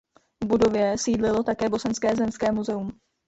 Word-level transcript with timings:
V 0.43 0.47
budově 0.47 0.97
sídlilo 0.97 1.43
také 1.43 1.69
bosenské 1.69 2.15
Zemské 2.15 2.51
muzeum. 2.51 2.89